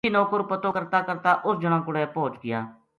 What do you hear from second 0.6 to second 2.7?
کرتا کرتا اُس جنا کوڑے پوہچ گیا